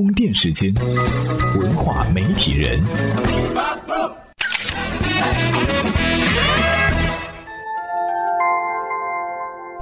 [0.00, 0.72] 充电时间，
[1.58, 2.82] 文化媒体人。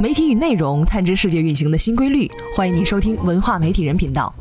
[0.01, 4.35] 媒体与内容探知世界运行的新规律，欢迎您收听文化媒体人频道。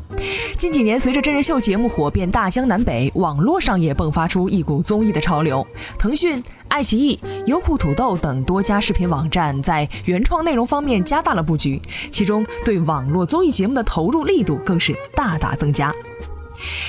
[0.58, 5.64] 近几年，随着真人秀节目火遍大江南北，网络上也迸发出一股综艺的潮流。
[5.96, 11.80] 腾讯、爱奇艺、优酷、土豆等多家视频网站在原创内容方面加大了布局，
[12.10, 15.94] 其中对网络综艺节目的投入力度更是大大增加。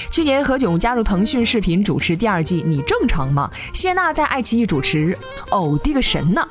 [0.09, 5.15] 去年，何炅加入腾讯视频主持第二季《你正常吗》，谢娜在爱奇艺主持，
[5.51, 6.47] 哦，的个神呢！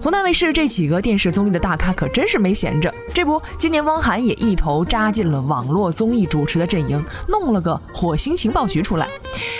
[0.00, 2.92] 湖南卫视这几个电视综艺的大咖可真是没闲着。
[3.12, 9.08] 这不，今年汪涵也一头扎进了网络综艺主持的阵营，弄了个火星情报局出来。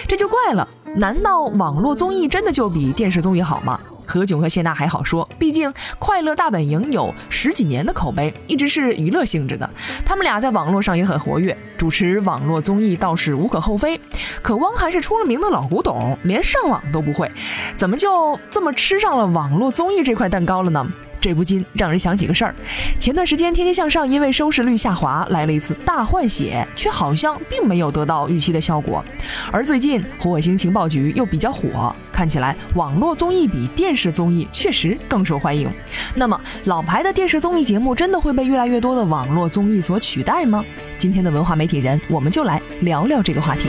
[0.07, 3.81] 这就怪了，难道网络综艺真的就比电视综艺好吗？
[4.09, 9.69] 何炅和谢娜还好说，毕竟《快乐大本营》有十几年的口碑，一直是娱乐性质的。
[10.07, 14.01] 他们俩在网络上也很活跃，主持网络综艺倒是无可厚非。
[14.41, 17.31] 可汪涵是出了名的老古董，连上网都不会，
[17.77, 20.87] 怎么就这么吃上了网络综艺这块蛋糕了呢？
[21.21, 22.55] 这不禁让人想起个事儿，
[22.99, 29.05] 前段时间《天天向上》因为收视率下滑来了一次大换血，却好像并没有得到预期的效果。
[29.51, 35.71] 而最近《火星情报局》又比较火，看起来网络综艺比电视综艺确实更受欢迎。
[36.15, 40.65] 那么，老牌的电视综艺节目真的会被越来越多的网络综艺所取代吗？
[40.97, 43.69] 今天的文化媒体人，我们就来聊聊这个话题。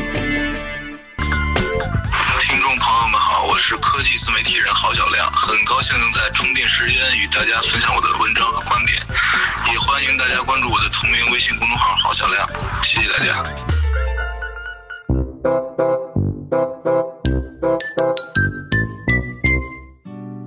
[3.69, 8.99] 是科技自媒体人郝小亮，很高兴能在充电时间与大家分享我的文章和观点，
[9.71, 12.49] 也欢迎大家关注我的同名微信公众号郝小亮，
[12.81, 13.43] 谢谢大家。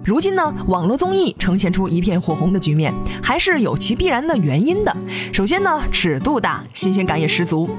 [0.05, 4.97] 如今呢，网络综艺呈现出一片火红的局面，还是有其必然的原因的。
[5.33, 7.71] 首先呢，尺度大，新鲜感也十足。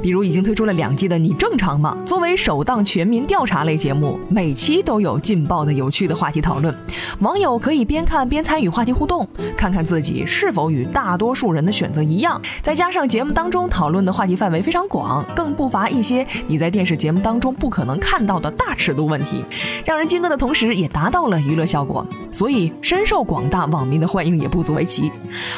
[0.00, 6.72] 比如已经推出了两季的《你正常吗》，作为首档全民调查类节目，每期都有劲爆的、有趣的话题讨论，
[7.18, 9.26] 网友可以边看边参与话题互动，
[9.56, 12.40] 看看自己是否与大多数人的选择一样。
[12.62, 19.44] 再加上节目当中讨论的话题范围非常广，更不乏一些你在电视节目当中不可能看到的大尺度问题，
[19.84, 21.66] 让人惊愕的同时，也达到了娱乐。
[21.72, 25.10] 效果，所以深受广大网民的欢迎也不足为奇。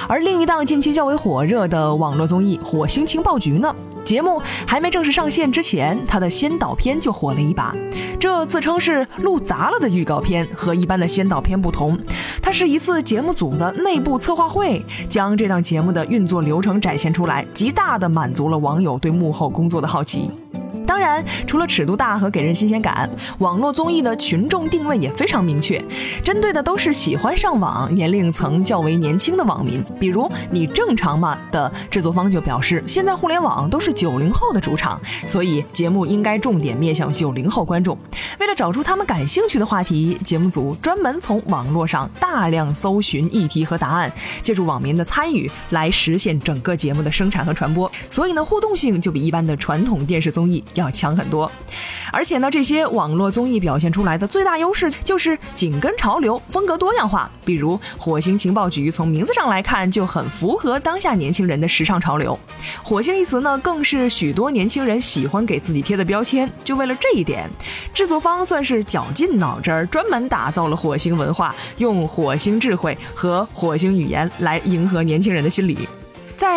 [0.06, 7.74] 而另一档近期较为火热的网络综艺《火星情报局》呢，节目还没正式上线之前，它的先导片就火了一把。
[8.20, 11.98] 这自称是录砸了的预告片，和一般的先导片不同，
[12.40, 20.30] 它是一次节目组的内部策划会，将这档节目的运作流程展现出来，极大的满足了网友对幕后工作的好奇。
[20.86, 23.08] 当然，除了尺度大和给人新鲜感，
[23.38, 25.82] 网络综艺的群众定位也非常明确，
[26.22, 29.82] 针对的都是喜欢上网、年龄层较为年轻的网民。
[29.98, 37.96] 比如“你正常吗”的制作方就表示，现在互联网都是九零后的主场，所以节目应该重点面向九零后观众。
[38.38, 44.12] 为了找出他们感兴趣的话题，节目组专门从网络上大量搜寻议题和答案，
[44.42, 47.90] 借助网民的参与来实现整个节目的生产和传播。
[48.10, 50.62] 所以呢，互动性就比一般的传统电视综艺。
[50.74, 51.50] 要强很多，
[52.12, 57.30] 而且呢，这些网络综艺表现出来的最大优势就是紧跟潮流，风格多样化。
[57.44, 62.38] 比如《火星情报局》，从名字上来看就很符合当下年轻人的时尚潮流。
[62.82, 66.50] 火星一词呢，更是许多年轻人喜欢给自己贴的标签。
[66.64, 67.48] 就为了这一点，
[67.92, 75.88] 制作方算是绞尽脑汁儿，专门打造了火星文化，用火星智慧和火星语言来迎合年轻人的心理。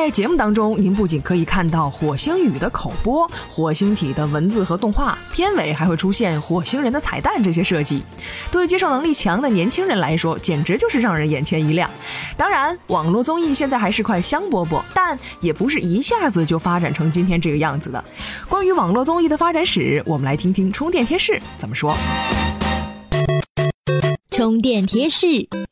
[0.07, 7.43] 在节目当中，您不仅可以看到火星语的口播、火星体的文字和动画，片尾还会出现火星人的彩蛋。
[7.43, 8.01] 这些设计，
[8.49, 11.91] 对接受能力强的年轻人来说，简直就是让人眼前一亮。
[12.37, 18.01] 当然，网络综艺现在还是块香饽饽，但也不是一下子就发展成今天这个样子的。
[18.47, 21.93] 关于网络综艺的发展史，我们来听听充电贴士怎么说。
[24.31, 25.66] 充电贴士。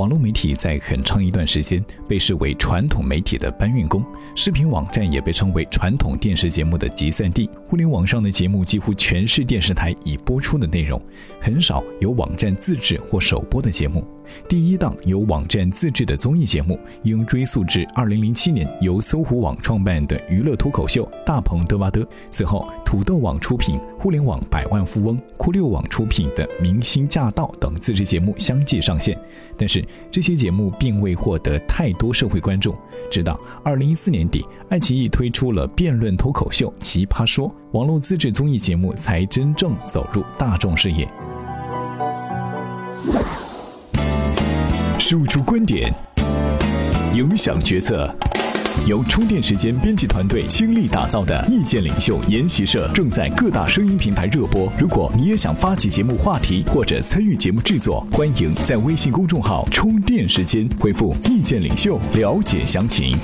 [0.00, 4.02] 网络媒体在很长一段时间被视为传统媒体的搬运工，
[4.34, 7.46] 视频网站也被称为传统电视节目的集散地。
[7.68, 10.98] 互联网上的节目几乎全是电视台已播出的内容，
[11.38, 14.02] 很少有网站自制或首播的节目。
[14.48, 22.02] 第一档由网站自制的综艺节目，应追溯至2007年由搜狐网创办的娱乐脱口秀《大鹏嘚哇嘚》。
[22.30, 29.18] 此后，土豆网出品《互联网百万富翁》，酷六网出品的《明星驾到》等自制节目相继上线。
[29.56, 32.74] 但是，这些节目并未获得太多社会关注。
[33.10, 41.29] 直到2014年底，爱奇艺推出了辩论脱口秀《奇葩说》，网络自制综艺节目才真正走入大众视野。
[45.10, 45.92] 输出观点，
[47.12, 48.08] 影响决策。
[48.86, 54.72] 由充电时间编辑团队倾力打造的意见领袖研习社正在各大声音平台热播。
[54.78, 63.18] 如果你也想发起节目话题或者参与节目制作，欢迎在微信公众号“充电时间”回复“意见领袖”了解详情。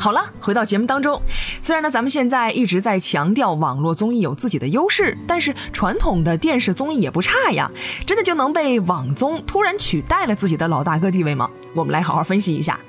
[0.00, 1.20] 好了，回到节目当中，
[1.60, 7.70] 虽然呢，咱们现在一直在强调网络综艺有自己的优势，但是传统的电视综艺也不差呀。
[8.06, 11.50] 真的就能被网综突然取代了自己的老大哥地位吗？
[11.74, 12.80] 我们来好好分析一下。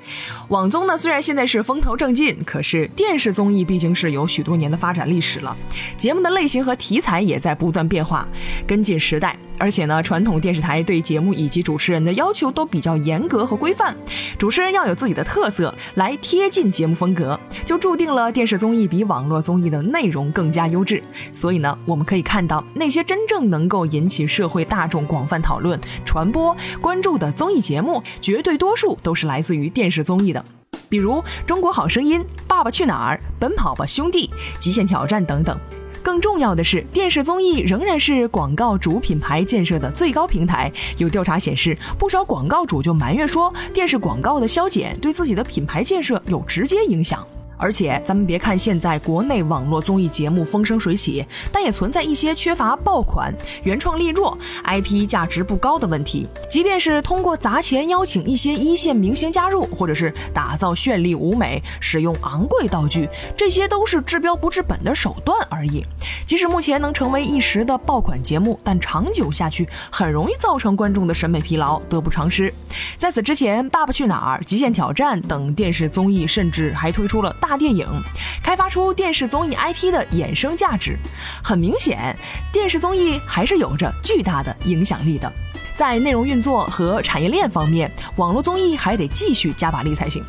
[0.48, 5.54] 网综呢，虽然现在是风头正劲，可是电视综艺毕竟是有许多年的发展历史了，
[5.98, 8.26] 节目的类型和题材也在不断变化，
[8.66, 9.36] 跟进时代。
[9.58, 13.94] 而且呢，传统电视台对节目以及主持人的要求都比较严格和规范，
[14.38, 21.02] 主持人要有自己的特色，来贴近节目风格，就注定了电视综艺比网络综艺的内容更加优质。
[21.32, 30.44] 所以呢，我们可以看到那些真正能够引起社会大众广泛讨论、传播、关注的综艺节目，绝对多数都是来自于电视综艺的，
[30.88, 31.14] 比如
[31.46, 34.28] 《中国好声音》《爸爸去哪儿》《奔跑吧兄弟》
[34.58, 35.56] 《极限挑战》等等。
[36.02, 40.70] 更重要的是，电视综艺仍然是广告主品牌建设的最高平台。
[40.98, 47.26] 有调查显示，不少广告主就埋怨说，电视广告的削减对自己的品牌建设有直接影响。
[47.62, 53.32] 而且，咱们别看现在国内网络综艺节目风生水起，但也存在一些缺乏爆款、
[53.62, 56.26] 原创力弱、IP 价值不高的问题。
[56.50, 65.86] 即便是通过砸钱邀请一些一线明星加入，或者是打造绚丽舞美、使用昂贵道具，这些都是治标不治本的手段而已。
[66.26, 72.52] 即使目前能成为一时的爆款节目，但长久下去很容易造成观众的审美疲劳，得不偿失。
[72.98, 77.51] 在此之前，《爸爸去哪儿》《极限挑战》等电视综艺，甚至还推出了大。
[77.52, 77.86] 大电影
[78.42, 80.96] 开发出电视综艺 IP 的衍生价值，
[81.44, 82.16] 很明显，
[82.50, 85.30] 电视综艺还是有着巨大的影响力的。
[85.76, 90.24] 在内容运作和产业链方面，网络综艺还得继续加把力才行。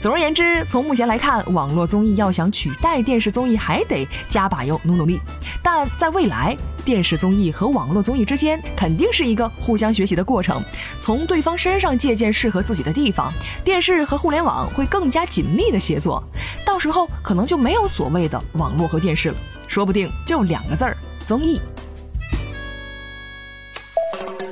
[0.00, 5.20] 总而言之，从目前来看，网络综艺要想取代电视综艺，还得加把油，努努力。
[5.62, 10.62] 但在未来，电视综艺和网络综艺之间肯定是一个互相学习的过程，
[11.00, 13.32] 从对方身上借鉴适合自己的地方。
[13.64, 16.22] 电视和互联网会更加紧密的协作，
[16.64, 19.36] 到时候可能就没有所谓的网络和电视了，
[19.68, 21.60] 说不定就两个字儿：综艺。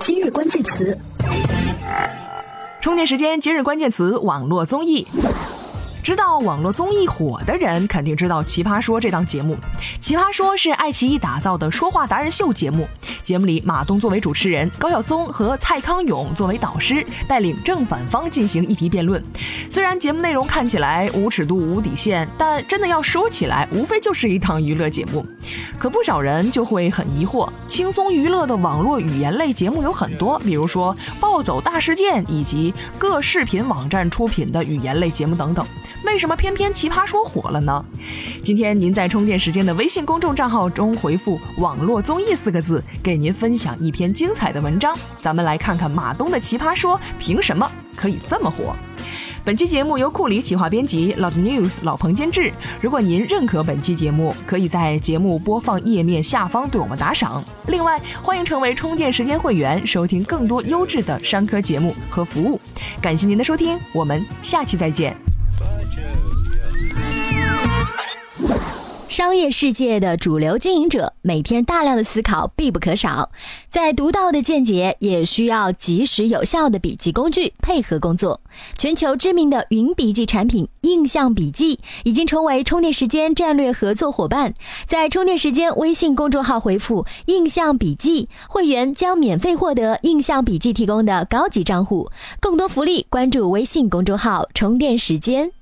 [0.05, 0.97] 今日关键词，
[2.81, 3.41] 充电时间。
[3.41, 5.06] 今日关键词：网络综艺。
[6.11, 9.55] 知道网络综艺火的人，肯定知道《奇葩说》这档节目。
[10.01, 12.89] 《奇葩说》是爱奇艺打造的说话达人秀节目。
[13.23, 19.23] 节目里，马东作为主持人，高晓松和蔡康永作为导师，带领正反方进行议题辩论。
[19.71, 25.25] 虽然节目内容看起来无尺度、无底线，但真的要说起来，无非就是一档娱乐节目。
[25.79, 35.65] 可不少人就会很疑惑：轻松娱乐的网络语言类节目有很多，比如说《暴走大事件》以及各视频网站出品的语言类节目等等。
[36.05, 37.85] 为什么偏偏奇葩说火了呢？
[38.43, 44.99] 今天您在充电时间的微信公众账号中回复“网络综艺”四个字，给您分享一篇精彩的文章。
[45.23, 48.75] 咱们来看看马东的奇葩说凭什么可以这么火。
[49.43, 52.52] 本期节目由库里企划编辑，老 news 老彭监制。
[52.81, 57.43] 如果您认可本期节目，可以在节目播放页面下方对我们打赏。
[57.69, 62.61] 另外，欢迎成为充电时间会员，收听更多优质的商科节目和服务。
[63.00, 65.30] 感谢您的收听，我们下期再见。
[69.21, 73.31] 商业世界的主流经营者每天大量的思考必不可少，
[73.71, 78.41] 在独到的见解也需要及时有效的笔记工具配合工作。
[78.79, 84.55] 全球知名的云笔记产品印象笔记已经成为充电时间战略合作伙伴，
[84.87, 92.11] 在充电时间微信公众号回复“印象笔记”，会员将免费获得印象笔记提供的高级账户。
[92.41, 95.53] 更多福利，关注微信公众号“充电时间”。